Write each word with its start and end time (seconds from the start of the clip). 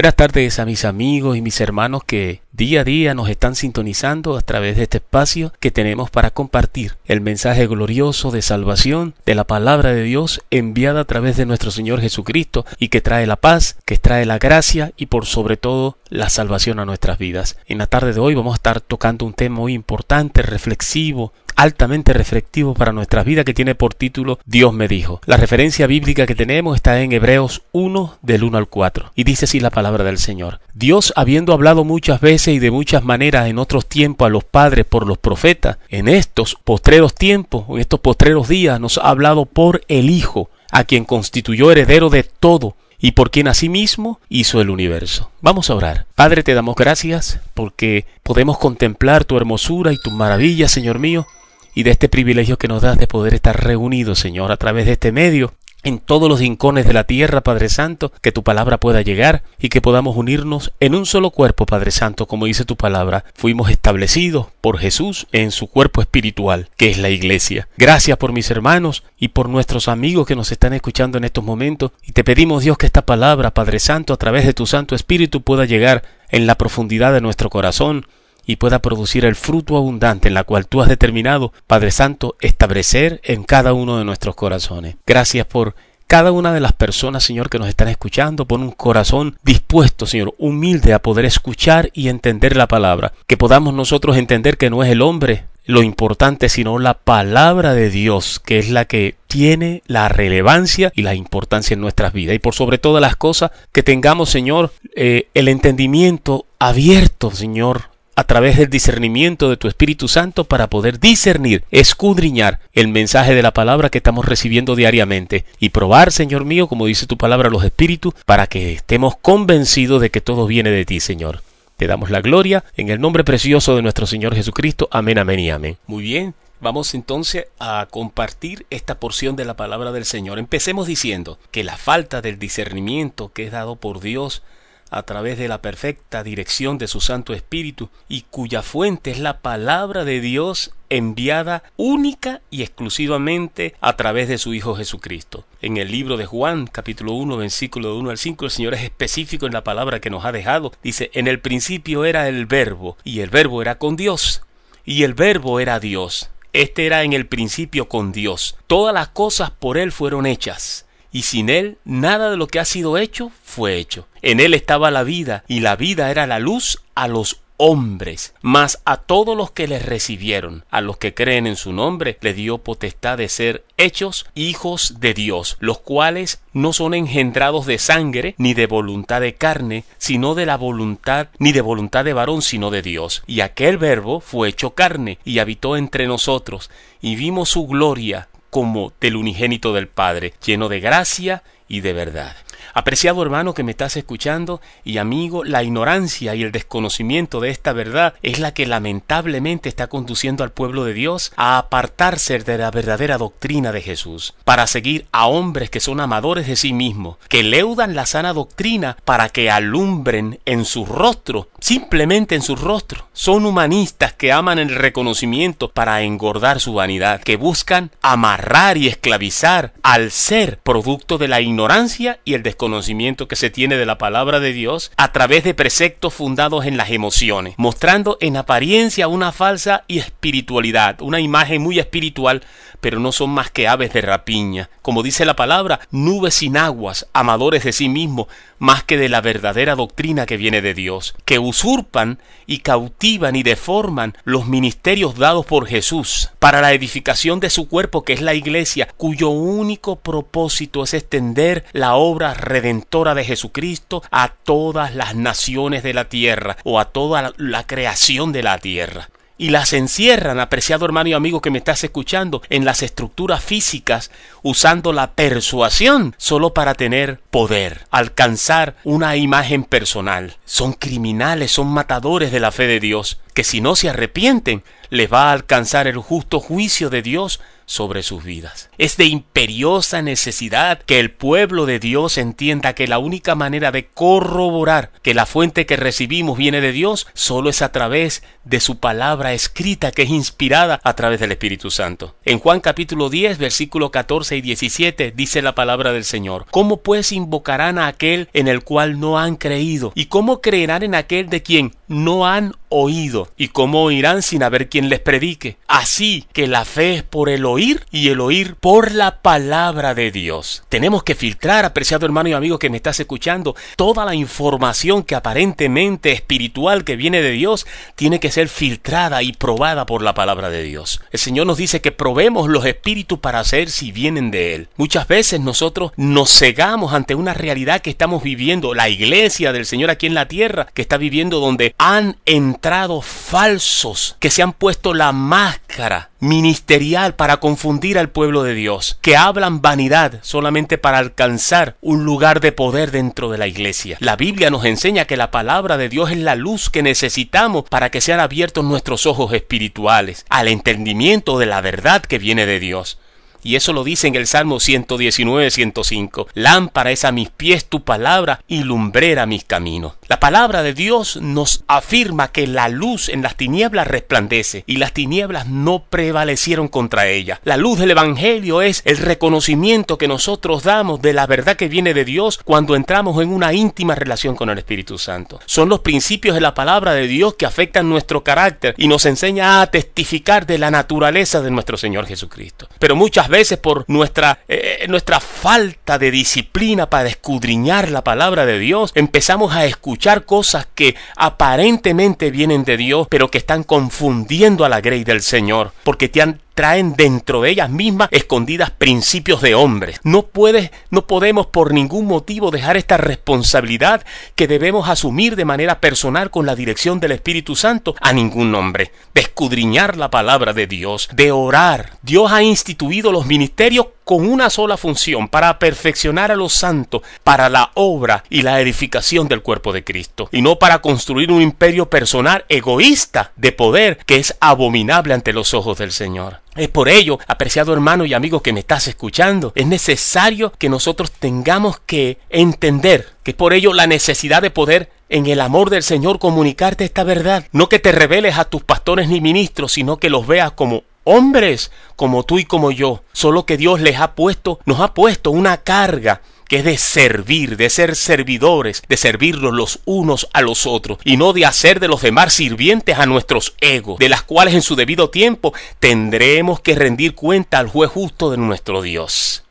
Buenas 0.00 0.16
tardes 0.16 0.58
a 0.58 0.64
mis 0.64 0.86
amigos 0.86 1.36
y 1.36 1.42
mis 1.42 1.60
hermanos 1.60 2.04
que 2.06 2.40
día 2.52 2.80
a 2.80 2.84
día 2.84 3.12
nos 3.12 3.28
están 3.28 3.54
sintonizando 3.54 4.38
a 4.38 4.40
través 4.40 4.78
de 4.78 4.84
este 4.84 4.96
espacio 4.96 5.52
que 5.60 5.70
tenemos 5.70 6.08
para 6.08 6.30
compartir 6.30 6.96
el 7.04 7.20
mensaje 7.20 7.66
glorioso 7.66 8.30
de 8.30 8.40
salvación 8.40 9.14
de 9.26 9.34
la 9.34 9.44
palabra 9.44 9.92
de 9.92 10.02
Dios 10.02 10.40
enviada 10.50 11.00
a 11.00 11.04
través 11.04 11.36
de 11.36 11.44
nuestro 11.44 11.70
Señor 11.70 12.00
Jesucristo 12.00 12.64
y 12.78 12.88
que 12.88 13.02
trae 13.02 13.26
la 13.26 13.36
paz, 13.36 13.76
que 13.84 13.98
trae 13.98 14.24
la 14.24 14.38
gracia 14.38 14.94
y 14.96 15.04
por 15.04 15.26
sobre 15.26 15.58
todo 15.58 15.98
la 16.08 16.30
salvación 16.30 16.80
a 16.80 16.86
nuestras 16.86 17.18
vidas. 17.18 17.58
En 17.66 17.76
la 17.76 17.86
tarde 17.86 18.14
de 18.14 18.20
hoy 18.20 18.34
vamos 18.34 18.54
a 18.54 18.56
estar 18.56 18.80
tocando 18.80 19.26
un 19.26 19.34
tema 19.34 19.56
muy 19.56 19.74
importante, 19.74 20.40
reflexivo, 20.40 21.34
altamente 21.60 22.14
reflectivo 22.14 22.72
para 22.72 22.92
nuestras 22.92 23.26
vidas 23.26 23.44
que 23.44 23.52
tiene 23.52 23.74
por 23.74 23.92
título 23.92 24.38
Dios 24.46 24.72
me 24.72 24.88
dijo. 24.88 25.20
La 25.26 25.36
referencia 25.36 25.86
bíblica 25.86 26.26
que 26.26 26.34
tenemos 26.34 26.74
está 26.74 27.02
en 27.02 27.12
Hebreos 27.12 27.62
1 27.72 28.18
del 28.22 28.44
1 28.44 28.56
al 28.56 28.66
4 28.66 29.12
y 29.14 29.24
dice 29.24 29.44
así 29.44 29.60
la 29.60 29.68
palabra 29.68 30.02
del 30.02 30.16
Señor. 30.16 30.60
Dios 30.72 31.12
habiendo 31.16 31.52
hablado 31.52 31.84
muchas 31.84 32.22
veces 32.22 32.54
y 32.54 32.60
de 32.60 32.70
muchas 32.70 33.04
maneras 33.04 33.46
en 33.46 33.58
otros 33.58 33.86
tiempos 33.86 34.24
a 34.24 34.30
los 34.30 34.42
padres 34.42 34.86
por 34.86 35.06
los 35.06 35.18
profetas, 35.18 35.76
en 35.90 36.08
estos 36.08 36.56
postreros 36.64 37.14
tiempos, 37.14 37.66
en 37.68 37.78
estos 37.78 38.00
postreros 38.00 38.48
días 38.48 38.80
nos 38.80 38.96
ha 38.96 39.10
hablado 39.10 39.44
por 39.44 39.82
el 39.88 40.08
Hijo, 40.08 40.48
a 40.72 40.84
quien 40.84 41.04
constituyó 41.04 41.70
heredero 41.70 42.08
de 42.08 42.22
todo 42.22 42.74
y 42.98 43.12
por 43.12 43.30
quien 43.30 43.48
asimismo 43.48 44.18
hizo 44.30 44.62
el 44.62 44.70
universo. 44.70 45.30
Vamos 45.42 45.68
a 45.68 45.74
orar. 45.74 46.06
Padre, 46.14 46.42
te 46.42 46.54
damos 46.54 46.74
gracias 46.74 47.40
porque 47.52 48.06
podemos 48.22 48.56
contemplar 48.58 49.26
tu 49.26 49.36
hermosura 49.36 49.92
y 49.92 49.98
tu 49.98 50.10
maravilla, 50.10 50.68
Señor 50.68 50.98
mío, 50.98 51.26
y 51.74 51.82
de 51.82 51.90
este 51.90 52.08
privilegio 52.08 52.58
que 52.58 52.68
nos 52.68 52.82
das 52.82 52.98
de 52.98 53.06
poder 53.06 53.34
estar 53.34 53.64
reunidos, 53.64 54.18
Señor, 54.18 54.52
a 54.52 54.56
través 54.56 54.86
de 54.86 54.92
este 54.92 55.12
medio, 55.12 55.54
en 55.82 55.98
todos 55.98 56.28
los 56.28 56.40
rincones 56.40 56.86
de 56.86 56.92
la 56.92 57.04
tierra, 57.04 57.40
Padre 57.40 57.68
Santo, 57.68 58.12
que 58.20 58.32
tu 58.32 58.42
palabra 58.42 58.78
pueda 58.78 59.00
llegar 59.02 59.42
y 59.58 59.70
que 59.70 59.80
podamos 59.80 60.16
unirnos 60.16 60.72
en 60.80 60.94
un 60.94 61.06
solo 61.06 61.30
cuerpo, 61.30 61.66
Padre 61.66 61.90
Santo, 61.90 62.26
como 62.26 62.46
dice 62.46 62.64
tu 62.64 62.76
palabra. 62.76 63.24
Fuimos 63.34 63.70
establecidos 63.70 64.48
por 64.60 64.78
Jesús 64.78 65.26
en 65.32 65.50
su 65.50 65.68
cuerpo 65.68 66.02
espiritual, 66.02 66.68
que 66.76 66.90
es 66.90 66.98
la 66.98 67.08
iglesia. 67.08 67.68
Gracias 67.78 68.18
por 68.18 68.32
mis 68.32 68.50
hermanos 68.50 69.04
y 69.18 69.28
por 69.28 69.48
nuestros 69.48 69.88
amigos 69.88 70.26
que 70.26 70.36
nos 70.36 70.52
están 70.52 70.74
escuchando 70.74 71.18
en 71.18 71.24
estos 71.24 71.44
momentos. 71.44 71.92
Y 72.06 72.12
te 72.12 72.24
pedimos, 72.24 72.62
Dios, 72.62 72.76
que 72.76 72.86
esta 72.86 73.06
palabra, 73.06 73.54
Padre 73.54 73.80
Santo, 73.80 74.12
a 74.12 74.18
través 74.18 74.44
de 74.44 74.54
tu 74.54 74.66
Santo 74.66 74.94
Espíritu 74.94 75.42
pueda 75.42 75.64
llegar 75.64 76.02
en 76.28 76.46
la 76.46 76.56
profundidad 76.56 77.12
de 77.12 77.20
nuestro 77.20 77.48
corazón 77.48 78.06
y 78.50 78.56
pueda 78.56 78.80
producir 78.80 79.24
el 79.24 79.36
fruto 79.36 79.76
abundante 79.76 80.26
en 80.26 80.34
la 80.34 80.42
cual 80.42 80.66
tú 80.66 80.82
has 80.82 80.88
determinado, 80.88 81.52
Padre 81.68 81.92
Santo, 81.92 82.36
establecer 82.40 83.20
en 83.22 83.44
cada 83.44 83.74
uno 83.74 83.96
de 83.96 84.04
nuestros 84.04 84.34
corazones. 84.34 84.96
Gracias 85.06 85.46
por 85.46 85.76
cada 86.08 86.32
una 86.32 86.52
de 86.52 86.58
las 86.58 86.72
personas, 86.72 87.22
Señor, 87.22 87.48
que 87.48 87.60
nos 87.60 87.68
están 87.68 87.86
escuchando, 87.86 88.46
por 88.46 88.58
un 88.58 88.72
corazón 88.72 89.38
dispuesto, 89.44 90.04
Señor, 90.04 90.34
humilde 90.38 90.92
a 90.94 90.98
poder 91.00 91.26
escuchar 91.26 91.90
y 91.94 92.08
entender 92.08 92.56
la 92.56 92.66
palabra. 92.66 93.12
Que 93.28 93.36
podamos 93.36 93.72
nosotros 93.72 94.16
entender 94.16 94.56
que 94.58 94.68
no 94.68 94.82
es 94.82 94.90
el 94.90 95.02
hombre 95.02 95.44
lo 95.64 95.84
importante, 95.84 96.48
sino 96.48 96.80
la 96.80 96.94
palabra 96.94 97.74
de 97.74 97.90
Dios, 97.90 98.40
que 98.44 98.58
es 98.58 98.70
la 98.70 98.86
que 98.86 99.14
tiene 99.28 99.84
la 99.86 100.08
relevancia 100.08 100.90
y 100.96 101.02
la 101.02 101.14
importancia 101.14 101.74
en 101.74 101.80
nuestras 101.80 102.12
vidas. 102.12 102.34
Y 102.34 102.40
por 102.40 102.54
sobre 102.54 102.78
todas 102.78 103.00
las 103.00 103.14
cosas, 103.14 103.52
que 103.70 103.84
tengamos, 103.84 104.30
Señor, 104.30 104.72
eh, 104.96 105.28
el 105.34 105.46
entendimiento 105.46 106.46
abierto, 106.58 107.30
Señor, 107.30 107.89
a 108.20 108.24
través 108.24 108.58
del 108.58 108.68
discernimiento 108.68 109.48
de 109.48 109.56
tu 109.56 109.66
Espíritu 109.66 110.06
Santo 110.06 110.44
para 110.44 110.68
poder 110.68 111.00
discernir, 111.00 111.64
escudriñar 111.70 112.60
el 112.74 112.88
mensaje 112.88 113.34
de 113.34 113.42
la 113.42 113.54
palabra 113.54 113.88
que 113.88 113.96
estamos 113.96 114.26
recibiendo 114.26 114.76
diariamente 114.76 115.46
y 115.58 115.70
probar, 115.70 116.12
Señor 116.12 116.44
mío, 116.44 116.68
como 116.68 116.84
dice 116.84 117.06
tu 117.06 117.16
palabra, 117.16 117.48
los 117.48 117.64
espíritus, 117.64 118.12
para 118.26 118.46
que 118.46 118.74
estemos 118.74 119.16
convencidos 119.16 120.02
de 120.02 120.10
que 120.10 120.20
todo 120.20 120.46
viene 120.46 120.68
de 120.68 120.84
ti, 120.84 121.00
Señor. 121.00 121.42
Te 121.78 121.86
damos 121.86 122.10
la 122.10 122.20
gloria 122.20 122.62
en 122.76 122.90
el 122.90 123.00
nombre 123.00 123.24
precioso 123.24 123.74
de 123.74 123.80
nuestro 123.80 124.06
Señor 124.06 124.34
Jesucristo. 124.34 124.86
Amén, 124.92 125.18
amén 125.18 125.40
y 125.40 125.50
amén. 125.50 125.78
Muy 125.86 126.02
bien, 126.02 126.34
Vamos 126.62 126.92
entonces 126.92 127.46
a 127.58 127.88
compartir 127.90 128.66
esta 128.68 129.00
porción 129.00 129.34
de 129.34 129.46
la 129.46 129.56
palabra 129.56 129.92
del 129.92 130.04
Señor. 130.04 130.38
Empecemos 130.38 130.86
diciendo 130.86 131.38
que 131.52 131.64
la 131.64 131.78
falta 131.78 132.20
del 132.20 132.38
discernimiento 132.38 133.32
que 133.32 133.46
es 133.46 133.52
dado 133.52 133.76
por 133.76 134.00
Dios 134.00 134.42
a 134.90 135.02
través 135.04 135.38
de 135.38 135.48
la 135.48 135.62
perfecta 135.62 136.22
dirección 136.22 136.78
de 136.78 136.88
su 136.88 137.00
Santo 137.00 137.32
Espíritu 137.32 137.88
y 138.08 138.22
cuya 138.22 138.62
fuente 138.62 139.10
es 139.10 139.18
la 139.18 139.38
palabra 139.40 140.04
de 140.04 140.20
Dios 140.20 140.72
enviada 140.88 141.62
única 141.76 142.40
y 142.50 142.62
exclusivamente 142.62 143.74
a 143.80 143.96
través 143.96 144.28
de 144.28 144.38
su 144.38 144.52
Hijo 144.52 144.74
Jesucristo. 144.74 145.44
En 145.62 145.76
el 145.76 145.90
libro 145.90 146.16
de 146.16 146.26
Juan, 146.26 146.66
capítulo 146.66 147.14
1, 147.14 147.36
versículo 147.36 147.92
de 147.92 148.00
1 148.00 148.10
al 148.10 148.18
5, 148.18 148.44
el 148.44 148.50
Señor 148.50 148.74
es 148.74 148.82
específico 148.82 149.46
en 149.46 149.52
la 149.52 149.64
palabra 149.64 150.00
que 150.00 150.10
nos 150.10 150.24
ha 150.24 150.32
dejado. 150.32 150.72
Dice, 150.82 151.10
en 151.14 151.28
el 151.28 151.40
principio 151.40 152.04
era 152.04 152.28
el 152.28 152.46
verbo, 152.46 152.96
y 153.04 153.20
el 153.20 153.30
verbo 153.30 153.62
era 153.62 153.78
con 153.78 153.96
Dios, 153.96 154.42
y 154.84 155.04
el 155.04 155.14
verbo 155.14 155.60
era 155.60 155.78
Dios. 155.78 156.30
Este 156.52 156.86
era 156.86 157.04
en 157.04 157.12
el 157.12 157.26
principio 157.26 157.88
con 157.88 158.10
Dios. 158.10 158.56
Todas 158.66 158.92
las 158.92 159.08
cosas 159.08 159.52
por 159.52 159.78
Él 159.78 159.92
fueron 159.92 160.26
hechas 160.26 160.86
y 161.12 161.22
sin 161.22 161.48
él 161.48 161.78
nada 161.84 162.30
de 162.30 162.36
lo 162.36 162.46
que 162.46 162.60
ha 162.60 162.64
sido 162.64 162.98
hecho 162.98 163.30
fue 163.42 163.76
hecho. 163.76 164.06
En 164.22 164.40
él 164.40 164.54
estaba 164.54 164.90
la 164.90 165.02
vida, 165.02 165.44
y 165.48 165.60
la 165.60 165.76
vida 165.76 166.10
era 166.10 166.26
la 166.26 166.38
luz 166.38 166.82
a 166.94 167.08
los 167.08 167.40
hombres, 167.62 168.32
mas 168.40 168.80
a 168.86 168.96
todos 168.96 169.36
los 169.36 169.50
que 169.50 169.68
le 169.68 169.80
recibieron, 169.80 170.64
a 170.70 170.80
los 170.80 170.96
que 170.96 171.12
creen 171.12 171.46
en 171.46 171.56
su 171.56 171.74
nombre, 171.74 172.16
le 172.22 172.32
dio 172.32 172.56
potestad 172.56 173.18
de 173.18 173.28
ser 173.28 173.64
hechos 173.76 174.24
hijos 174.34 174.94
de 174.98 175.12
Dios, 175.12 175.58
los 175.60 175.78
cuales 175.78 176.40
no 176.54 176.72
son 176.72 176.94
engendrados 176.94 177.66
de 177.66 177.76
sangre, 177.76 178.34
ni 178.38 178.54
de 178.54 178.66
voluntad 178.66 179.20
de 179.20 179.34
carne, 179.34 179.84
sino 179.98 180.34
de 180.34 180.46
la 180.46 180.56
voluntad, 180.56 181.28
ni 181.38 181.52
de 181.52 181.60
voluntad 181.60 182.02
de 182.02 182.14
varón, 182.14 182.40
sino 182.40 182.70
de 182.70 182.80
Dios. 182.80 183.22
Y 183.26 183.40
aquel 183.40 183.76
verbo 183.76 184.20
fue 184.20 184.48
hecho 184.48 184.70
carne, 184.70 185.18
y 185.26 185.38
habitó 185.38 185.76
entre 185.76 186.06
nosotros, 186.06 186.70
y 187.02 187.16
vimos 187.16 187.50
su 187.50 187.66
gloria, 187.66 188.29
como 188.50 188.92
del 189.00 189.16
unigénito 189.16 189.72
del 189.72 189.88
Padre, 189.88 190.34
lleno 190.44 190.68
de 190.68 190.80
gracia 190.80 191.42
y 191.68 191.80
de 191.80 191.92
verdad. 191.92 192.36
Apreciado 192.72 193.22
hermano 193.22 193.54
que 193.54 193.64
me 193.64 193.72
estás 193.72 193.96
escuchando 193.96 194.60
y 194.84 194.98
amigo, 194.98 195.44
la 195.44 195.62
ignorancia 195.62 196.34
y 196.34 196.42
el 196.42 196.52
desconocimiento 196.52 197.40
de 197.40 197.50
esta 197.50 197.72
verdad 197.72 198.14
es 198.22 198.38
la 198.38 198.54
que 198.54 198.66
lamentablemente 198.66 199.68
está 199.68 199.88
conduciendo 199.88 200.44
al 200.44 200.52
pueblo 200.52 200.84
de 200.84 200.94
Dios 200.94 201.32
a 201.36 201.58
apartarse 201.58 202.38
de 202.38 202.58
la 202.58 202.70
verdadera 202.70 203.18
doctrina 203.18 203.72
de 203.72 203.82
Jesús, 203.82 204.34
para 204.44 204.66
seguir 204.66 205.06
a 205.10 205.26
hombres 205.26 205.68
que 205.68 205.80
son 205.80 206.00
amadores 206.00 206.46
de 206.46 206.54
sí 206.54 206.72
mismos, 206.72 207.16
que 207.28 207.42
leudan 207.42 207.96
la 207.96 208.06
sana 208.06 208.32
doctrina 208.32 208.96
para 209.04 209.28
que 209.28 209.50
alumbren 209.50 210.38
en 210.44 210.64
su 210.64 210.86
rostro, 210.86 211.48
simplemente 211.58 212.36
en 212.36 212.42
su 212.42 212.54
rostro. 212.54 213.08
Son 213.12 213.46
humanistas 213.46 214.12
que 214.12 214.32
aman 214.32 214.58
el 214.58 214.74
reconocimiento 214.74 215.70
para 215.70 216.02
engordar 216.02 216.60
su 216.60 216.74
vanidad, 216.74 217.20
que 217.20 217.36
buscan 217.36 217.90
amarrar 218.00 218.76
y 218.76 218.86
esclavizar 218.86 219.72
al 219.82 220.12
ser 220.12 220.58
producto 220.60 221.18
de 221.18 221.28
la 221.28 221.40
ignorancia 221.40 222.20
y 222.24 222.34
el 222.34 222.42
desconocimiento 222.42 222.59
conocimiento 222.60 223.26
que 223.26 223.36
se 223.36 223.48
tiene 223.48 223.78
de 223.78 223.86
la 223.86 223.96
palabra 223.96 224.38
de 224.38 224.52
Dios 224.52 224.92
a 224.98 225.12
través 225.12 225.44
de 225.44 225.54
preceptos 225.54 226.12
fundados 226.12 226.66
en 226.66 226.76
las 226.76 226.90
emociones, 226.90 227.54
mostrando 227.56 228.18
en 228.20 228.36
apariencia 228.36 229.08
una 229.08 229.32
falsa 229.32 229.84
espiritualidad, 229.88 231.00
una 231.00 231.20
imagen 231.20 231.62
muy 231.62 231.78
espiritual, 231.78 232.42
pero 232.82 233.00
no 233.00 233.12
son 233.12 233.30
más 233.30 233.50
que 233.50 233.66
aves 233.66 233.94
de 233.94 234.02
rapiña. 234.02 234.68
Como 234.82 235.02
dice 235.02 235.24
la 235.24 235.36
palabra, 235.36 235.80
nubes 235.90 236.34
sin 236.34 236.58
aguas, 236.58 237.08
amadores 237.14 237.64
de 237.64 237.72
sí 237.72 237.88
mismos, 237.88 238.26
más 238.60 238.84
que 238.84 238.96
de 238.96 239.08
la 239.08 239.20
verdadera 239.20 239.74
doctrina 239.74 240.26
que 240.26 240.36
viene 240.36 240.60
de 240.60 240.74
Dios, 240.74 241.16
que 241.24 241.40
usurpan 241.40 242.20
y 242.46 242.58
cautivan 242.58 243.34
y 243.34 243.42
deforman 243.42 244.16
los 244.24 244.46
ministerios 244.46 245.16
dados 245.16 245.44
por 245.46 245.66
Jesús 245.66 246.30
para 246.38 246.60
la 246.60 246.72
edificación 246.72 247.40
de 247.40 247.50
su 247.50 247.68
cuerpo 247.68 248.04
que 248.04 248.12
es 248.12 248.20
la 248.20 248.34
iglesia, 248.34 248.88
cuyo 248.96 249.30
único 249.30 249.96
propósito 249.96 250.84
es 250.84 250.94
extender 250.94 251.64
la 251.72 251.96
obra 251.96 252.34
redentora 252.34 253.14
de 253.14 253.24
Jesucristo 253.24 254.02
a 254.12 254.28
todas 254.28 254.94
las 254.94 255.16
naciones 255.16 255.82
de 255.82 255.94
la 255.94 256.08
tierra 256.08 256.56
o 256.62 256.78
a 256.78 256.84
toda 256.84 257.32
la 257.36 257.66
creación 257.66 258.30
de 258.32 258.42
la 258.42 258.58
tierra 258.58 259.08
y 259.40 259.48
las 259.48 259.72
encierran, 259.72 260.38
apreciado 260.38 260.84
hermano 260.84 261.08
y 261.08 261.14
amigo 261.14 261.40
que 261.40 261.48
me 261.48 261.56
estás 261.56 261.82
escuchando, 261.82 262.42
en 262.50 262.66
las 262.66 262.82
estructuras 262.82 263.42
físicas, 263.42 264.10
usando 264.42 264.92
la 264.92 265.12
persuasión 265.12 266.14
solo 266.18 266.52
para 266.52 266.74
tener 266.74 267.20
poder, 267.30 267.86
alcanzar 267.90 268.76
una 268.84 269.16
imagen 269.16 269.64
personal. 269.64 270.36
Son 270.44 270.74
criminales, 270.74 271.52
son 271.52 271.68
matadores 271.68 272.32
de 272.32 272.40
la 272.40 272.52
fe 272.52 272.66
de 272.66 272.80
Dios, 272.80 273.18
que 273.32 273.44
si 273.44 273.60
no 273.60 273.76
se 273.76 273.88
arrepienten, 273.88 274.62
les 274.90 275.12
va 275.12 275.30
a 275.30 275.32
alcanzar 275.32 275.86
el 275.86 275.98
justo 275.98 276.40
juicio 276.40 276.90
de 276.90 277.02
Dios 277.02 277.40
sobre 277.70 278.02
sus 278.02 278.24
vidas. 278.24 278.68
Es 278.78 278.96
de 278.96 279.04
imperiosa 279.04 280.02
necesidad 280.02 280.82
que 280.82 280.98
el 280.98 281.12
pueblo 281.12 281.66
de 281.66 281.78
Dios 281.78 282.18
entienda 282.18 282.74
que 282.74 282.88
la 282.88 282.98
única 282.98 283.36
manera 283.36 283.70
de 283.70 283.86
corroborar 283.86 284.90
que 285.02 285.14
la 285.14 285.24
fuente 285.24 285.66
que 285.66 285.76
recibimos 285.76 286.36
viene 286.36 286.60
de 286.60 286.72
Dios 286.72 287.06
solo 287.14 287.48
es 287.48 287.62
a 287.62 287.70
través 287.70 288.24
de 288.42 288.58
su 288.58 288.80
palabra 288.80 289.34
escrita 289.34 289.92
que 289.92 290.02
es 290.02 290.10
inspirada 290.10 290.80
a 290.82 290.94
través 290.94 291.20
del 291.20 291.30
Espíritu 291.30 291.70
Santo. 291.70 292.16
En 292.24 292.40
Juan 292.40 292.58
capítulo 292.58 293.08
10, 293.08 293.38
versículo 293.38 293.92
14 293.92 294.36
y 294.36 294.40
17 294.40 295.12
dice 295.14 295.40
la 295.40 295.54
palabra 295.54 295.92
del 295.92 296.04
Señor. 296.04 296.46
¿Cómo 296.50 296.78
pues 296.78 297.12
invocarán 297.12 297.78
a 297.78 297.86
aquel 297.86 298.28
en 298.32 298.48
el 298.48 298.64
cual 298.64 298.98
no 298.98 299.16
han 299.16 299.36
creído? 299.36 299.92
¿Y 299.94 300.06
cómo 300.06 300.40
creerán 300.40 300.82
en 300.82 300.96
aquel 300.96 301.28
de 301.28 301.44
quien 301.44 301.76
no 301.90 302.26
han 302.26 302.54
oído? 302.68 303.28
¿Y 303.36 303.48
cómo 303.48 303.82
oirán 303.82 304.22
sin 304.22 304.42
haber 304.42 304.68
quien 304.68 304.88
les 304.88 305.00
predique? 305.00 305.58
Así 305.66 306.24
que 306.32 306.46
la 306.46 306.64
fe 306.64 306.94
es 306.94 307.02
por 307.02 307.28
el 307.28 307.44
oír 307.44 307.84
y 307.90 308.08
el 308.08 308.20
oír 308.20 308.54
por 308.54 308.92
la 308.92 309.20
palabra 309.20 309.94
de 309.94 310.10
Dios. 310.12 310.62
Tenemos 310.68 311.02
que 311.02 311.16
filtrar, 311.16 311.64
apreciado 311.64 312.06
hermano 312.06 312.28
y 312.28 312.32
amigo 312.32 312.58
que 312.58 312.70
me 312.70 312.76
estás 312.76 313.00
escuchando, 313.00 313.56
toda 313.76 314.04
la 314.04 314.14
información 314.14 315.02
que 315.02 315.16
aparentemente 315.16 316.12
espiritual 316.12 316.84
que 316.84 316.96
viene 316.96 317.20
de 317.20 317.32
Dios 317.32 317.66
tiene 317.96 318.20
que 318.20 318.30
ser 318.30 318.48
filtrada 318.48 319.22
y 319.24 319.32
probada 319.32 319.84
por 319.84 320.02
la 320.02 320.14
palabra 320.14 320.48
de 320.48 320.62
Dios. 320.62 321.02
El 321.10 321.18
Señor 321.18 321.48
nos 321.48 321.58
dice 321.58 321.80
que 321.80 321.92
probemos 321.92 322.48
los 322.48 322.64
espíritus 322.64 323.18
para 323.18 323.42
saber 323.42 323.68
si 323.68 323.90
vienen 323.90 324.30
de 324.30 324.54
Él. 324.54 324.68
Muchas 324.76 325.08
veces 325.08 325.40
nosotros 325.40 325.90
nos 325.96 326.30
cegamos 326.30 326.92
ante 326.92 327.16
una 327.16 327.34
realidad 327.34 327.80
que 327.80 327.90
estamos 327.90 328.22
viviendo, 328.22 328.74
la 328.74 328.88
iglesia 328.88 329.52
del 329.52 329.66
Señor 329.66 329.90
aquí 329.90 330.06
en 330.06 330.14
la 330.14 330.28
tierra, 330.28 330.68
que 330.72 330.82
está 330.82 330.96
viviendo 330.96 331.40
donde 331.40 331.74
han 331.82 332.18
entrado 332.26 333.00
falsos, 333.00 334.14
que 334.20 334.30
se 334.30 334.42
han 334.42 334.52
puesto 334.52 334.92
la 334.92 335.12
máscara 335.12 336.10
ministerial 336.18 337.14
para 337.14 337.38
confundir 337.38 337.98
al 337.98 338.10
pueblo 338.10 338.42
de 338.42 338.52
Dios, 338.52 338.98
que 339.00 339.16
hablan 339.16 339.62
vanidad 339.62 340.20
solamente 340.20 340.76
para 340.76 340.98
alcanzar 340.98 341.76
un 341.80 342.04
lugar 342.04 342.40
de 342.40 342.52
poder 342.52 342.90
dentro 342.90 343.30
de 343.30 343.38
la 343.38 343.46
iglesia. 343.46 343.96
La 344.00 344.16
Biblia 344.16 344.50
nos 344.50 344.66
enseña 344.66 345.06
que 345.06 345.16
la 345.16 345.30
palabra 345.30 345.78
de 345.78 345.88
Dios 345.88 346.10
es 346.10 346.18
la 346.18 346.34
luz 346.34 346.68
que 346.68 346.82
necesitamos 346.82 347.64
para 347.64 347.88
que 347.88 348.02
sean 348.02 348.20
abiertos 348.20 348.62
nuestros 348.62 349.06
ojos 349.06 349.32
espirituales 349.32 350.26
al 350.28 350.48
entendimiento 350.48 351.38
de 351.38 351.46
la 351.46 351.62
verdad 351.62 352.02
que 352.02 352.18
viene 352.18 352.44
de 352.44 352.60
Dios. 352.60 352.98
Y 353.42 353.56
eso 353.56 353.72
lo 353.72 353.84
dice 353.84 354.06
en 354.06 354.16
el 354.16 354.26
Salmo 354.26 354.60
119, 354.60 355.50
105. 355.50 356.28
Lámpara 356.34 356.90
es 356.90 357.04
a 357.06 357.12
mis 357.12 357.30
pies 357.30 357.66
tu 357.66 357.84
palabra 357.84 358.42
y 358.46 358.64
lumbrera 358.64 359.24
mis 359.24 359.44
caminos. 359.44 359.94
La 360.10 360.18
palabra 360.18 360.64
de 360.64 360.74
Dios 360.74 361.20
nos 361.22 361.62
afirma 361.68 362.32
que 362.32 362.48
la 362.48 362.68
luz 362.68 363.08
en 363.08 363.22
las 363.22 363.36
tinieblas 363.36 363.86
resplandece 363.86 364.64
y 364.66 364.78
las 364.78 364.92
tinieblas 364.92 365.46
no 365.46 365.84
prevalecieron 365.88 366.66
contra 366.66 367.06
ella. 367.06 367.40
La 367.44 367.56
luz 367.56 367.78
del 367.78 367.92
Evangelio 367.92 368.60
es 368.60 368.82
el 368.86 368.96
reconocimiento 368.96 369.98
que 369.98 370.08
nosotros 370.08 370.64
damos 370.64 371.00
de 371.00 371.12
la 371.12 371.28
verdad 371.28 371.54
que 371.54 371.68
viene 371.68 371.94
de 371.94 372.04
Dios 372.04 372.40
cuando 372.44 372.74
entramos 372.74 373.22
en 373.22 373.32
una 373.32 373.52
íntima 373.52 373.94
relación 373.94 374.34
con 374.34 374.50
el 374.50 374.58
Espíritu 374.58 374.98
Santo. 374.98 375.38
Son 375.46 375.68
los 375.68 375.78
principios 375.78 376.34
de 376.34 376.40
la 376.40 376.54
palabra 376.54 376.92
de 376.92 377.06
Dios 377.06 377.34
que 377.34 377.46
afectan 377.46 377.88
nuestro 377.88 378.24
carácter 378.24 378.74
y 378.78 378.88
nos 378.88 379.06
enseña 379.06 379.62
a 379.62 379.68
testificar 379.68 380.44
de 380.44 380.58
la 380.58 380.72
naturaleza 380.72 381.40
de 381.40 381.52
nuestro 381.52 381.76
Señor 381.76 382.08
Jesucristo. 382.08 382.66
Pero 382.80 382.96
muchas 382.96 383.28
veces 383.28 383.58
por 383.58 383.84
nuestra, 383.86 384.40
eh, 384.48 384.86
nuestra 384.88 385.20
falta 385.20 386.00
de 386.00 386.10
disciplina 386.10 386.90
para 386.90 387.08
escudriñar 387.08 387.92
la 387.92 388.02
palabra 388.02 388.44
de 388.44 388.58
Dios, 388.58 388.90
empezamos 388.96 389.54
a 389.54 389.66
escuchar 390.00 390.24
cosas 390.24 390.66
que 390.74 390.96
aparentemente 391.14 392.30
vienen 392.30 392.64
de 392.64 392.78
Dios, 392.78 393.06
pero 393.10 393.30
que 393.30 393.36
están 393.36 393.64
confundiendo 393.64 394.64
a 394.64 394.70
la 394.70 394.80
grey 394.80 395.04
del 395.04 395.20
Señor, 395.20 395.72
porque 395.84 396.08
te 396.08 396.22
traen 396.54 396.94
dentro 396.94 397.42
de 397.42 397.50
ellas 397.50 397.70
mismas 397.70 398.08
escondidas 398.10 398.70
principios 398.70 399.40
de 399.40 399.54
hombres. 399.54 399.98
No 400.02 400.22
puedes, 400.22 400.70
no 400.90 401.06
podemos 401.06 401.46
por 401.46 401.72
ningún 401.72 402.06
motivo 402.06 402.50
dejar 402.50 402.76
esta 402.76 402.96
responsabilidad 402.96 404.04
que 404.34 404.46
debemos 404.46 404.88
asumir 404.88 405.36
de 405.36 405.44
manera 405.44 405.80
personal 405.80 406.30
con 406.30 406.44
la 406.44 406.54
dirección 406.54 407.00
del 407.00 407.12
Espíritu 407.12 407.56
Santo 407.56 407.94
a 408.00 408.12
ningún 408.12 408.54
hombre. 408.54 408.92
De 409.14 409.22
escudriñar 409.22 409.96
la 409.96 410.10
palabra 410.10 410.52
de 410.52 410.66
Dios, 410.66 411.08
de 411.12 411.32
orar. 411.32 411.92
Dios 412.02 412.30
ha 412.32 412.42
instituido 412.42 413.12
los 413.12 413.26
ministerios 413.26 413.86
con 414.10 414.28
una 414.28 414.50
sola 414.50 414.76
función, 414.76 415.28
para 415.28 415.60
perfeccionar 415.60 416.32
a 416.32 416.34
los 416.34 416.52
santos, 416.52 417.02
para 417.22 417.48
la 417.48 417.70
obra 417.74 418.24
y 418.28 418.42
la 418.42 418.60
edificación 418.60 419.28
del 419.28 419.40
cuerpo 419.40 419.72
de 419.72 419.84
Cristo, 419.84 420.28
y 420.32 420.42
no 420.42 420.58
para 420.58 420.80
construir 420.80 421.30
un 421.30 421.40
imperio 421.40 421.88
personal 421.88 422.44
egoísta 422.48 423.30
de 423.36 423.52
poder 423.52 423.98
que 424.06 424.16
es 424.16 424.36
abominable 424.40 425.14
ante 425.14 425.32
los 425.32 425.54
ojos 425.54 425.78
del 425.78 425.92
Señor. 425.92 426.40
Es 426.56 426.66
por 426.66 426.88
ello, 426.88 427.20
apreciado 427.28 427.72
hermano 427.72 428.04
y 428.04 428.12
amigo 428.12 428.42
que 428.42 428.52
me 428.52 428.58
estás 428.58 428.88
escuchando, 428.88 429.52
es 429.54 429.68
necesario 429.68 430.52
que 430.58 430.68
nosotros 430.68 431.12
tengamos 431.12 431.78
que 431.78 432.18
entender 432.30 433.10
que 433.22 433.30
es 433.30 433.36
por 433.36 433.54
ello 433.54 433.72
la 433.72 433.86
necesidad 433.86 434.42
de 434.42 434.50
poder 434.50 434.90
en 435.08 435.26
el 435.26 435.40
amor 435.40 435.70
del 435.70 435.82
Señor 435.82 436.18
comunicarte 436.18 436.84
esta 436.84 437.04
verdad. 437.04 437.44
No 437.52 437.68
que 437.68 437.78
te 437.78 437.92
reveles 437.92 438.38
a 438.38 438.44
tus 438.44 438.62
pastores 438.62 439.08
ni 439.08 439.20
ministros, 439.20 439.72
sino 439.72 439.98
que 439.98 440.08
los 440.08 440.26
veas 440.26 440.52
como 440.52 440.84
hombres 441.04 441.70
como 441.96 442.24
tú 442.24 442.38
y 442.38 442.44
como 442.44 442.70
yo, 442.70 443.02
solo 443.12 443.46
que 443.46 443.56
Dios 443.56 443.80
les 443.80 443.98
ha 443.98 444.14
puesto, 444.14 444.60
nos 444.64 444.80
ha 444.80 444.94
puesto 444.94 445.30
una 445.30 445.58
carga 445.58 446.22
que 446.50 446.56
es 446.58 446.64
de 446.64 446.78
servir, 446.78 447.56
de 447.56 447.70
ser 447.70 447.94
servidores, 447.94 448.82
de 448.88 448.96
servirnos 448.96 449.52
los 449.52 449.78
unos 449.84 450.28
a 450.32 450.40
los 450.40 450.66
otros, 450.66 450.98
y 451.04 451.16
no 451.16 451.32
de 451.32 451.46
hacer 451.46 451.78
de 451.78 451.86
los 451.86 452.02
demás 452.02 452.32
sirvientes 452.32 452.98
a 452.98 453.06
nuestros 453.06 453.54
egos, 453.60 454.00
de 454.00 454.08
las 454.08 454.22
cuales 454.22 454.54
en 454.54 454.62
su 454.62 454.74
debido 454.74 455.10
tiempo 455.10 455.54
tendremos 455.78 456.58
que 456.58 456.74
rendir 456.74 457.14
cuenta 457.14 457.60
al 457.60 457.68
juez 457.68 457.88
justo 457.92 458.32
de 458.32 458.36
nuestro 458.36 458.82
Dios. 458.82 459.44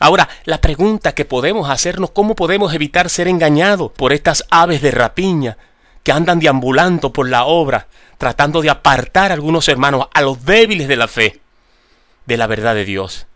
Ahora, 0.00 0.28
la 0.44 0.60
pregunta 0.60 1.14
que 1.14 1.24
podemos 1.24 1.70
hacernos, 1.70 2.10
¿cómo 2.10 2.34
podemos 2.34 2.74
evitar 2.74 3.08
ser 3.08 3.28
engañados 3.28 3.92
por 3.92 4.12
estas 4.12 4.44
aves 4.50 4.82
de 4.82 4.90
rapiña 4.90 5.58
que 6.02 6.12
andan 6.12 6.40
deambulando 6.40 7.12
por 7.12 7.28
la 7.28 7.44
obra, 7.44 7.88
tratando 8.18 8.62
de 8.62 8.70
apartar 8.70 9.30
a 9.30 9.34
algunos 9.34 9.68
hermanos, 9.68 10.08
a 10.12 10.22
los 10.22 10.44
débiles 10.44 10.88
de 10.88 10.96
la 10.96 11.08
fe, 11.08 11.40
de 12.26 12.36
la 12.36 12.46
verdad 12.46 12.74
de 12.74 12.84
Dios. 12.84 13.26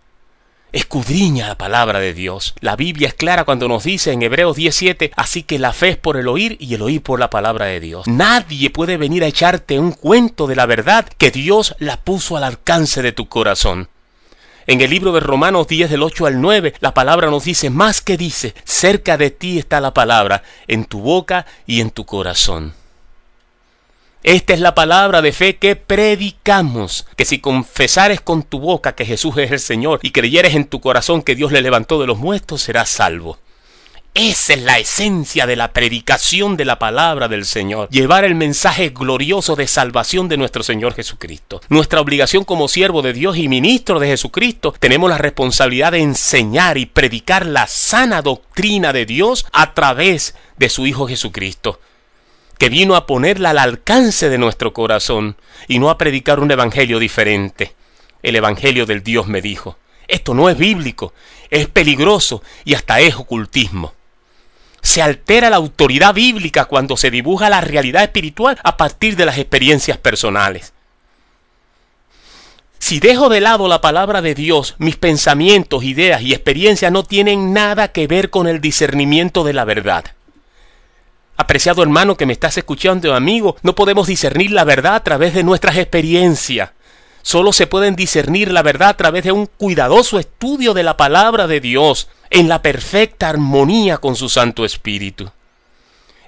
Escudriña 0.73 1.49
la 1.49 1.59
palabra 1.59 2.01
de 2.01 2.15
Dios. 2.15 2.55
La 2.61 2.77
Biblia 2.77 3.09
es 3.09 3.13
clara 3.13 3.45
cuando 3.45 3.69
nos 3.69 3.85
dice 3.85 4.11
en 4.11 4.23
Hebreos 4.23 4.57
17, 4.57 5.13
así 5.17 5.43
que 5.43 5.59
la 5.59 5.75
fe 5.75 5.91
es 5.91 5.97
por 5.99 6.17
el 6.17 6.29
oír 6.29 6.57
y 6.59 6.75
el 6.75 6.81
oír 6.81 7.03
por 7.03 7.21
la 7.21 7.29
palabra 7.29 7.67
de 7.67 7.79
Dios. 7.79 8.07
Nadie 8.07 8.71
puede 8.71 8.97
venir 8.97 9.23
a 9.23 9.27
echarte 9.27 9.79
un 9.79 9.93
cuento 9.93 10.47
de 10.47 10.57
la 10.57 10.65
verdad 10.65 11.07
que 11.19 11.31
Dios 11.31 11.75
la 11.79 11.99
puso 11.99 12.39
al 12.39 12.45
alcance 12.45 13.03
de 13.03 13.13
tu 13.13 13.29
corazón. 13.29 13.91
En 14.67 14.81
el 14.81 14.91
libro 14.91 15.13
de 15.13 15.21
Romanos 15.21 15.67
10 15.67 15.91
del 15.91 16.03
8 16.03 16.27
al 16.27 16.41
9, 16.41 16.75
la 16.81 16.95
palabra 16.95 17.31
nos 17.31 17.45
dice, 17.45 17.71
más 17.71 18.01
que 18.01 18.17
dice, 18.17 18.55
cerca 18.65 19.17
de 19.17 19.31
ti 19.31 19.59
está 19.59 19.81
la 19.81 19.93
palabra, 19.93 20.43
en 20.69 20.85
tu 20.85 21.01
boca 21.01 21.47
y 21.67 21.81
en 21.81 21.91
tu 21.91 22.07
corazón. 22.07 22.75
Esta 24.23 24.55
es 24.55 24.61
la 24.61 24.77
palabra 24.77 25.21
de 25.21 25.33
fe 25.33 25.57
que 25.57 25.75
predicamos, 25.75 27.07
que 27.17 27.25
si 27.25 27.41
confesares 27.41 28.21
con 28.21 28.45
tu 28.45 28.61
boca 28.61 28.95
que 28.95 29.05
Jesús 29.05 29.37
es 29.39 29.51
el 29.51 29.59
Señor 29.59 29.99
y 30.03 30.13
creyeres 30.13 30.55
en 30.55 30.67
tu 30.67 30.81
corazón 30.81 31.23
que 31.23 31.35
Dios 31.35 31.51
le 31.51 31.61
levantó 31.61 32.01
de 32.01 32.07
los 32.07 32.19
muertos, 32.19 32.63
serás 32.63 32.89
salvo. 32.89 33.39
Esa 34.15 34.53
es 34.53 34.61
la 34.61 34.79
esencia 34.79 35.47
de 35.47 35.57
la 35.57 35.73
predicación 35.73 36.59
de 36.59 36.67
la 36.67 36.79
palabra 36.79 37.29
del 37.29 37.47
Señor, 37.47 37.89
llevar 37.89 38.25
el 38.27 38.35
mensaje 38.35 38.91
glorioso 38.91 39.57
de 39.57 39.67
salvación 39.67 40.29
de 40.29 40.37
nuestro 40.37 40.63
Señor 40.63 40.93
Jesucristo. 40.93 41.63
Nuestra 41.71 42.03
obligación 42.03 42.45
como 42.45 42.69
siervo 42.69 43.01
de 43.01 43.15
Dios 43.15 43.39
y 43.39 43.49
ministro 43.49 44.01
de 44.01 44.09
Jesucristo, 44.09 44.75
tenemos 44.79 45.09
la 45.09 45.17
responsabilidad 45.17 45.93
de 45.93 46.01
enseñar 46.03 46.77
y 46.77 46.85
predicar 46.85 47.47
la 47.47 47.67
sana 47.67 48.21
doctrina 48.21 48.93
de 48.93 49.07
Dios 49.07 49.47
a 49.51 49.73
través 49.73 50.35
de 50.59 50.69
su 50.69 50.87
Hijo 50.87 51.09
Jesucristo 51.09 51.81
que 52.59 52.69
vino 52.69 52.95
a 52.95 53.07
ponerla 53.07 53.51
al 53.51 53.59
alcance 53.59 54.29
de 54.29 54.39
nuestro 54.39 54.73
corazón 54.73 55.37
y 55.67 55.81
no 55.81 55.91
a 55.91 55.99
predicar 55.99 56.39
un 56.39 56.49
evangelio 56.51 57.01
diferente. 57.01 57.75
El 58.23 58.37
evangelio 58.37 58.87
del 58.87 59.03
Dios 59.03 59.27
me 59.27 59.43
dijo. 59.43 59.79
Esto 60.07 60.33
no 60.33 60.49
es 60.49 60.57
bíblico, 60.57 61.13
es 61.51 61.67
peligroso 61.67 62.41
y 62.65 62.75
hasta 62.75 63.01
es 63.01 63.17
ocultismo. 63.17 63.95
Se 64.83 65.01
altera 65.01 65.49
la 65.49 65.57
autoridad 65.57 66.13
bíblica 66.13 66.67
cuando 66.67 66.97
se 66.97 67.11
dibuja 67.11 67.49
la 67.49 67.61
realidad 67.61 68.03
espiritual 68.03 68.59
a 68.63 68.77
partir 68.77 69.17
de 69.17 69.25
las 69.25 69.39
experiencias 69.39 69.97
personales. 69.97 70.73
Si 72.83 72.99
dejo 72.99 73.29
de 73.29 73.41
lado 73.41 73.69
la 73.69 73.81
palabra 73.81 74.23
de 74.23 74.35
Dios, 74.35 74.75
mis 74.79 74.97
pensamientos, 74.97 75.85
ideas 75.85 76.21
y 76.21 76.33
experiencias 76.33 76.91
no 76.91 77.05
tienen 77.05 77.53
nada 77.53 77.89
que 77.89 78.09
ver 78.09 78.29
con 78.29 78.49
el 78.49 78.61
discernimiento 78.61 79.45
de 79.45 79.53
la 79.53 79.65
verdad. 79.65 80.05
Apreciado 81.37 81.85
hermano 81.85 82.17
que 82.17 82.27
me 82.27 82.33
estás 82.33 82.59
escuchando, 82.59 83.15
amigo, 83.15 83.57
no 83.63 83.77
podemos 83.77 84.09
discernir 84.09 84.51
la 84.51 84.65
verdad 84.65 84.97
a 84.97 85.05
través 85.05 85.33
de 85.33 85.45
nuestras 85.45 85.77
experiencias. 85.77 86.71
Solo 87.23 87.53
se 87.53 87.69
pueden 87.69 87.95
discernir 87.95 88.51
la 88.51 88.63
verdad 88.63 88.89
a 88.89 88.97
través 88.97 89.23
de 89.25 89.33
un 89.33 89.47
cuidadoso 89.47 90.19
estudio 90.19 90.75
de 90.75 90.83
la 90.83 90.97
palabra 90.97 91.47
de 91.47 91.61
Dios, 91.61 92.09
en 92.33 92.49
la 92.49 92.63
perfecta 92.63 93.29
armonía 93.29 93.99
con 93.99 94.17
su 94.17 94.31
Santo 94.31 94.65
Espíritu. 94.65 95.31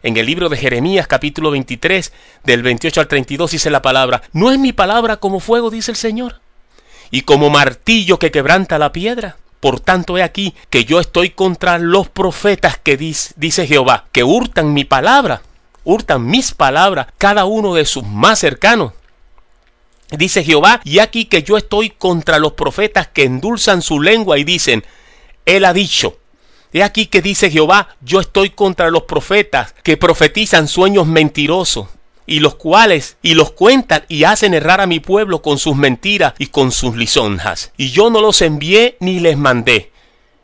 En 0.03 0.19
el 0.19 0.27
libro 0.27 0.51
de 0.51 0.59
Jeremías 0.59 1.07
capítulo 1.07 1.51
23 1.51 2.13
del 2.45 2.63
28 2.63 3.01
al 3.01 3.09
32 3.09 3.53
dice 3.53 3.71
la 3.71 3.81
palabra, 3.81 4.23
¿no 4.35 4.53
es 4.53 4.59
mi 4.59 4.75
palabra 4.75 5.17
como 5.17 5.41
fuego, 5.41 5.71
dice 5.71 5.91
el 5.91 5.97
Señor? 5.97 6.41
Y 7.11 7.23
como 7.23 7.49
martillo 7.49 8.19
que 8.19 8.31
quebranta 8.31 8.79
la 8.79 8.93
piedra. 8.93 9.39
Por 9.61 9.81
tanto, 9.81 10.19
he 10.19 10.23
aquí 10.23 10.55
que 10.69 10.85
yo 10.85 11.01
estoy 11.01 11.31
contra 11.31 11.79
los 11.79 12.11
profetas 12.11 12.77
que 12.77 12.99
dice, 12.99 13.67
Jehová, 13.67 14.05
que 14.13 14.25
hurtan 14.25 14.75
mi 14.75 14.85
palabra, 14.85 15.41
hurtan 15.85 16.27
mis 16.27 16.53
palabras, 16.53 17.07
cada 17.17 17.47
uno 17.47 17.73
de 17.73 17.87
sus 17.87 18.05
más 18.05 18.41
cercanos. 18.41 18.93
Dice 20.11 20.45
Jehová, 20.45 20.83
y 20.85 20.99
aquí 20.99 21.25
que 21.25 21.43
yo 21.43 21.57
estoy 21.57 21.89
contra 21.89 22.39
los 22.39 22.53
profetas 22.53 23.09
que 23.09 23.25
endulzan 23.25 23.81
su 23.81 24.03
lengua 24.03 24.37
y 24.37 24.45
dicen, 24.45 24.85
Él 25.47 25.65
ha 25.65 25.73
dicho. 25.73 26.19
He 26.73 26.83
aquí 26.83 27.07
que 27.07 27.23
dice 27.23 27.51
Jehová, 27.51 27.89
yo 28.01 28.21
estoy 28.21 28.51
contra 28.51 28.91
los 28.91 29.05
profetas 29.05 29.75
que 29.83 29.97
profetizan 29.97 30.67
sueños 30.67 31.07
mentirosos 31.07 31.87
y 32.27 32.41
los 32.41 32.57
cuales 32.57 33.17
y 33.23 33.35
los 33.35 33.53
cuentan 33.53 34.05
y 34.09 34.25
hacen 34.25 34.55
errar 34.55 34.81
a 34.81 34.87
mi 34.87 34.99
pueblo 34.99 35.43
con 35.43 35.59
sus 35.59 35.77
mentiras 35.77 36.35
y 36.39 36.47
con 36.47 36.73
sus 36.73 36.97
lisonjas. 36.97 37.73
Y 37.77 37.91
yo 37.91 38.11
no 38.11 38.21
los 38.21 38.43
envié 38.43 38.97
ni 39.01 39.21
les 39.21 39.37
mandé. 39.37 39.93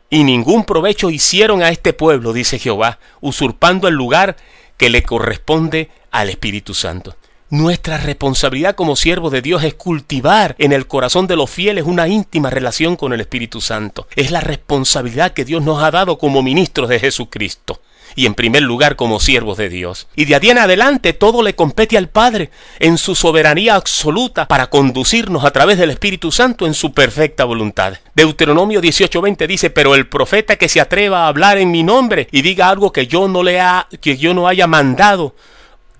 Y 0.09 0.23
ningún 0.23 0.65
provecho 0.65 1.09
hicieron 1.09 1.63
a 1.63 1.69
este 1.69 1.93
pueblo, 1.93 2.33
dice 2.33 2.59
Jehová, 2.59 2.99
usurpando 3.21 3.87
el 3.87 3.95
lugar 3.95 4.35
que 4.77 4.89
le 4.89 5.03
corresponde 5.03 5.89
al 6.11 6.29
Espíritu 6.29 6.73
Santo. 6.73 7.15
Nuestra 7.51 7.97
responsabilidad 7.97 8.75
como 8.75 8.95
siervos 8.95 9.29
de 9.29 9.41
Dios 9.41 9.61
es 9.65 9.73
cultivar 9.73 10.55
en 10.57 10.71
el 10.71 10.87
corazón 10.87 11.27
de 11.27 11.35
los 11.35 11.49
fieles 11.49 11.83
una 11.85 12.07
íntima 12.07 12.49
relación 12.49 12.95
con 12.95 13.11
el 13.11 13.19
Espíritu 13.19 13.59
Santo. 13.59 14.07
Es 14.15 14.31
la 14.31 14.39
responsabilidad 14.39 15.33
que 15.33 15.43
Dios 15.43 15.61
nos 15.61 15.83
ha 15.83 15.91
dado 15.91 16.17
como 16.17 16.41
ministros 16.43 16.87
de 16.87 17.01
Jesucristo 17.01 17.81
y 18.15 18.25
en 18.25 18.35
primer 18.35 18.63
lugar 18.63 18.95
como 18.95 19.19
siervos 19.19 19.57
de 19.57 19.67
Dios. 19.67 20.07
Y 20.15 20.23
de 20.23 20.35
allí 20.35 20.49
en 20.49 20.59
adelante 20.59 21.11
todo 21.11 21.43
le 21.43 21.53
compete 21.53 21.97
al 21.97 22.07
Padre 22.07 22.51
en 22.79 22.97
su 22.97 23.15
soberanía 23.15 23.75
absoluta 23.75 24.47
para 24.47 24.69
conducirnos 24.69 25.43
a 25.43 25.51
través 25.51 25.77
del 25.77 25.91
Espíritu 25.91 26.31
Santo 26.31 26.65
en 26.65 26.73
su 26.73 26.93
perfecta 26.93 27.43
voluntad. 27.43 27.95
Deuteronomio 28.15 28.79
18:20 28.81 29.45
dice, 29.45 29.69
pero 29.69 29.95
el 29.95 30.07
profeta 30.07 30.55
que 30.55 30.69
se 30.69 30.79
atreva 30.79 31.25
a 31.25 31.27
hablar 31.27 31.57
en 31.57 31.69
mi 31.69 31.83
nombre 31.83 32.29
y 32.31 32.43
diga 32.43 32.69
algo 32.69 32.93
que 32.93 33.07
yo 33.07 33.27
no 33.27 33.43
le 33.43 33.59
ha, 33.59 33.89
que 33.99 34.15
yo 34.15 34.33
no 34.33 34.47
haya 34.47 34.67
mandado, 34.67 35.35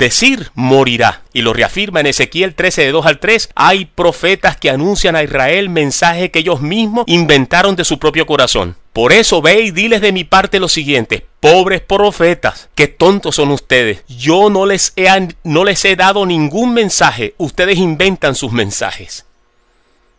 decir 0.01 0.51
morirá. 0.55 1.22
Y 1.31 1.43
lo 1.43 1.53
reafirma 1.53 2.01
en 2.01 2.08
Ezequiel 2.08 2.55
13 2.55 2.81
de 2.81 2.91
2 2.91 3.05
al 3.05 3.20
3. 3.20 3.50
Hay 3.55 3.86
profetas 3.86 4.58
que 4.58 4.70
anuncian 4.70 5.15
a 5.15 5.24
Israel 5.24 5.70
mensajes 5.70 6.31
que 6.31 6.39
ellos 6.39 6.60
mismos 6.60 7.05
inventaron 7.08 7.77
de 7.77 7.86
su 7.86 8.00
propio 8.00 8.25
corazón. 8.25 8.75
Por 8.91 9.13
eso 9.13 9.41
ve 9.41 9.62
y 9.62 9.72
diles 9.72 10.01
de 10.01 10.12
mi 10.12 10.25
parte 10.25 10.60
lo 10.60 10.67
siguiente, 10.67 11.25
pobres 11.39 11.79
profetas, 11.79 12.67
qué 12.75 12.88
tontos 12.88 13.36
son 13.36 13.51
ustedes. 13.51 14.03
Yo 14.10 14.50
no 14.50 14.65
les 14.65 14.91
he, 14.98 15.08
no 15.46 15.63
les 15.63 15.86
he 15.86 15.96
dado 15.96 16.25
ningún 16.25 16.74
mensaje, 16.74 17.34
ustedes 17.38 17.77
inventan 17.77 18.36
sus 18.36 18.51
mensajes. 18.51 19.25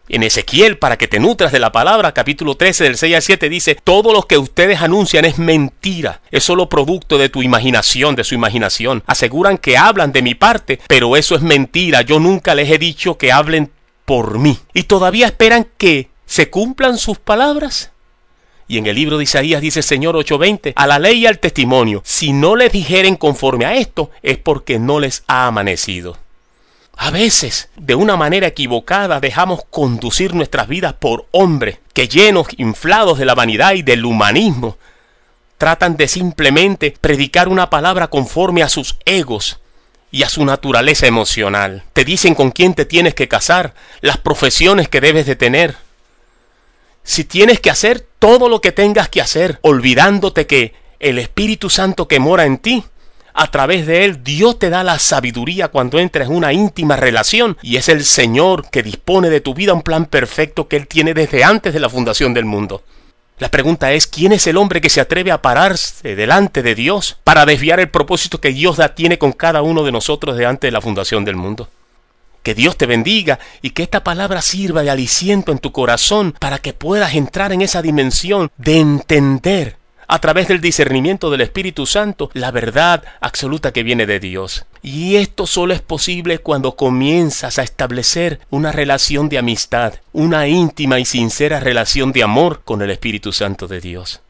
En 0.09 0.25
Ezequiel, 0.25 0.79
para 0.79 0.99
que 0.99 1.07
te 1.07 1.21
nutras 1.21 1.53
de 1.53 1.61
la 1.61 1.71
palabra, 1.71 2.13
capítulo 2.13 2.57
13 2.57 2.85
del 2.85 2.97
6 2.97 3.15
al 3.15 3.23
7 3.23 3.49
dice, 3.49 3.77
todo 3.77 4.13
lo 4.13 4.23
que 4.23 4.37
ustedes 4.37 4.83
anuncian 4.83 5.25
es 5.25 5.39
mentira, 5.39 6.21
es 6.33 6.43
solo 6.43 6.69
producto 6.69 7.19
de 7.19 7.29
tu 7.29 7.41
imaginación, 7.43 8.17
de 8.17 8.25
su 8.25 8.35
imaginación. 8.35 9.05
Aseguran 9.07 9.59
que 9.59 9.79
hablan 9.79 10.11
de 10.11 10.23
mi 10.23 10.35
parte, 10.35 10.81
pero 10.89 11.17
eso 11.17 11.37
es 11.37 11.43
mentira, 11.43 12.03
yo 12.03 12.19
nunca 12.19 12.57
les 12.57 12.69
he 12.71 12.79
dicho 12.79 13.17
que 13.17 13.31
hablen 13.31 13.71
por 14.05 14.41
mí. 14.41 14.59
¿Y 14.75 14.85
todavía 14.85 15.27
esperan 15.27 15.69
que 15.79 16.09
se 16.27 16.51
cumplan 16.51 16.99
sus 16.99 17.19
palabras? 17.19 17.93
Y 18.67 18.79
en 18.79 18.87
el 18.87 18.97
libro 18.97 19.19
de 19.19 19.25
Isaías 19.25 19.61
dice 19.61 19.83
Señor 19.83 20.17
8:20, 20.17 20.73
a 20.75 20.87
la 20.89 20.99
ley 20.99 21.19
y 21.21 21.27
al 21.27 21.39
testimonio, 21.39 22.03
si 22.05 22.33
no 22.33 22.57
les 22.57 22.73
dijeren 22.73 23.17
conforme 23.17 23.67
a 23.67 23.75
esto, 23.75 24.11
es 24.23 24.39
porque 24.39 24.81
no 24.81 24.99
les 24.99 25.23
ha 25.29 25.47
amanecido. 25.47 26.19
A 26.97 27.11
veces, 27.11 27.69
de 27.77 27.95
una 27.95 28.17
manera 28.17 28.47
equivocada, 28.47 29.21
dejamos 29.21 29.63
conducir 29.71 30.35
nuestras 30.35 30.69
vidas 30.69 30.95
por 30.95 31.27
hombres 31.33 31.79
que 31.95 32.09
llenos, 32.09 32.49
inflados 32.57 33.19
de 33.19 33.25
la 33.25 33.35
vanidad 33.35 33.75
y 33.75 33.83
del 33.83 34.05
humanismo, 34.05 34.77
tratan 35.59 35.97
de 35.97 36.09
simplemente 36.09 36.95
predicar 37.01 37.49
una 37.49 37.71
palabra 37.71 38.09
conforme 38.09 38.63
a 38.63 38.69
sus 38.69 38.97
egos 39.05 39.61
y 40.11 40.23
a 40.23 40.29
su 40.29 40.45
naturaleza 40.45 41.07
emocional. 41.07 41.85
Te 41.93 42.05
dicen 42.05 42.35
con 42.35 42.51
quién 42.51 42.75
te 42.75 42.85
tienes 42.85 43.15
que 43.15 43.29
casar, 43.29 43.75
las 44.01 44.19
profesiones 44.19 44.89
que 44.89 45.01
debes 45.01 45.27
de 45.27 45.37
tener, 45.37 45.77
si 47.05 47.25
tienes 47.25 47.61
que 47.61 47.71
hacer 47.71 48.07
todo 48.19 48.49
lo 48.49 48.61
que 48.61 48.73
tengas 48.73 49.09
que 49.09 49.21
hacer, 49.21 49.59
olvidándote 49.63 50.47
que 50.47 50.75
el 51.01 51.19
Espíritu 51.19 51.69
Santo 51.69 52.07
que 52.07 52.21
mora 52.21 52.45
en 52.45 52.59
ti, 52.59 52.85
a 53.35 53.51
través 53.51 53.87
de 53.87 54.05
él 54.05 54.23
Dios 54.23 54.59
te 54.59 54.71
da 54.71 54.83
la 54.85 54.99
sabiduría 54.99 55.69
cuando 55.69 55.99
entras 55.99 56.29
en 56.29 56.37
una 56.37 56.53
íntima 56.53 56.97
relación 56.97 57.57
y 57.62 57.77
es 57.77 57.89
el 57.89 58.05
Señor 58.05 58.71
que 58.71 58.83
dispone 58.83 59.31
de 59.31 59.41
tu 59.41 59.55
vida 59.55 59.73
un 59.73 59.83
plan 59.83 60.07
perfecto 60.07 60.69
que 60.69 60.77
Él 60.77 60.87
tiene 60.87 61.15
desde 61.15 61.45
antes 61.45 61.73
de 61.73 61.81
la 61.81 61.89
fundación 61.89 62.35
del 62.35 62.45
mundo. 62.45 62.83
La 63.39 63.51
pregunta 63.51 63.93
es, 63.93 64.07
¿quién 64.07 64.33
es 64.33 64.47
el 64.47 64.57
hombre 64.57 64.81
que 64.81 64.91
se 64.91 65.01
atreve 65.01 65.33
a 65.33 65.43
pararse 65.43 66.15
delante 66.15 66.62
de 66.62 66.75
Dios 66.75 67.19
para 67.25 67.45
desviar 67.45 67.81
el 67.81 67.89
propósito 67.89 68.41
que 68.41 68.53
Dios 68.53 68.79
tiene 68.95 69.19
con 69.19 69.33
cada 69.33 69.62
uno 69.62 69.83
de 69.83 69.93
nosotros 69.93 70.37
de 70.37 70.47
antes 70.47 70.69
de 70.69 70.73
la 70.73 70.81
fundación 70.81 71.25
del 71.25 71.37
mundo? 71.37 71.69
Que 72.43 72.55
Dios 72.55 72.77
te 72.77 72.87
bendiga 72.87 73.39
y 73.61 73.71
que 73.71 73.83
esta 73.83 74.05
palabra 74.05 74.43
sirva 74.43 74.83
de 74.83 74.91
aliciento 74.91 75.53
en 75.53 75.59
tu 75.59 75.73
corazón 75.73 76.35
para 76.39 76.59
que 76.59 76.73
puedas 76.73 77.15
entrar 77.15 77.53
en 77.53 77.62
esa 77.62 77.83
dimensión 77.83 78.51
de 78.57 78.79
entender 78.79 79.77
a 80.12 80.19
través 80.19 80.47
del 80.47 80.61
discernimiento 80.61 81.31
del 81.31 81.40
Espíritu 81.40 81.87
Santo 81.87 82.28
la 82.35 82.50
verdad 82.50 83.02
absoluta 83.23 83.73
que 83.73 83.83
viene 83.83 84.04
de 84.04 84.21
Dios. 84.21 84.66
Y 84.83 85.16
esto 85.16 85.47
solo 85.47 85.73
es 85.73 85.81
posible 85.81 86.38
cuando 86.38 86.76
comienzas 86.76 87.59
a 87.59 87.62
establecer 87.62 88.38
una 88.50 88.73
relación 88.73 89.31
de 89.31 89.38
amistad, 89.38 89.95
una 90.12 90.49
íntima 90.49 91.00
y 91.00 91.07
sincera 91.07 91.61
relación 91.61 92.12
de 92.12 92.25
amor 92.25 92.61
con 92.62 92.83
el 92.83 92.90
Espíritu 92.90 93.33
Santo 93.33 93.69
de 93.69 93.81
Dios. 93.81 94.21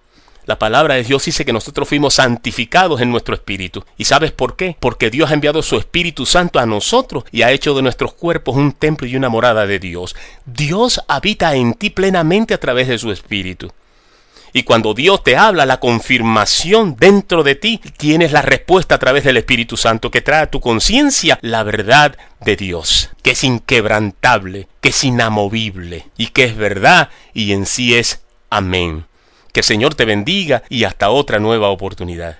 La 0.46 0.56
palabra 0.56 0.94
de 0.94 1.02
Dios 1.02 1.24
dice 1.24 1.44
que 1.44 1.52
nosotros 1.52 1.88
fuimos 1.88 2.14
santificados 2.14 3.00
en 3.00 3.10
nuestro 3.10 3.34
espíritu. 3.34 3.84
¿Y 3.96 4.04
sabes 4.04 4.30
por 4.30 4.54
qué? 4.54 4.76
Porque 4.78 5.10
Dios 5.10 5.32
ha 5.32 5.34
enviado 5.34 5.62
su 5.62 5.78
Espíritu 5.78 6.26
Santo 6.26 6.60
a 6.60 6.66
nosotros 6.66 7.24
y 7.32 7.42
ha 7.42 7.50
hecho 7.50 7.74
de 7.74 7.82
nuestros 7.82 8.12
cuerpos 8.12 8.54
un 8.54 8.70
templo 8.70 9.08
y 9.08 9.16
una 9.16 9.28
morada 9.28 9.66
de 9.66 9.80
Dios. 9.80 10.14
Dios 10.46 11.00
habita 11.08 11.56
en 11.56 11.74
ti 11.74 11.90
plenamente 11.90 12.54
a 12.54 12.60
través 12.60 12.86
de 12.86 12.98
su 12.98 13.10
Espíritu. 13.10 13.72
Y 14.52 14.64
cuando 14.64 14.92
Dios 14.92 15.22
te 15.24 15.36
habla, 15.36 15.64
la 15.64 15.80
confirmación 15.80 16.96
dentro 16.98 17.42
de 17.42 17.54
ti, 17.54 17.80
tienes 17.96 18.32
la 18.32 18.42
respuesta 18.42 18.96
a 18.96 18.98
través 18.98 19.24
del 19.24 19.38
Espíritu 19.38 19.76
Santo 19.76 20.10
que 20.10 20.20
trae 20.20 20.42
a 20.42 20.50
tu 20.50 20.60
conciencia 20.60 21.38
la 21.40 21.62
verdad 21.62 22.16
de 22.40 22.56
Dios, 22.56 23.10
que 23.22 23.30
es 23.30 23.44
inquebrantable, 23.44 24.68
que 24.80 24.90
es 24.90 25.04
inamovible 25.04 26.06
y 26.18 26.28
que 26.28 26.44
es 26.44 26.56
verdad 26.56 27.08
y 27.32 27.52
en 27.52 27.64
sí 27.64 27.94
es 27.94 28.20
amén. 28.50 29.06
Que 29.52 29.60
el 29.60 29.64
Señor 29.64 29.94
te 29.94 30.04
bendiga 30.04 30.62
y 30.68 30.84
hasta 30.84 31.10
otra 31.10 31.38
nueva 31.38 31.68
oportunidad. 31.68 32.36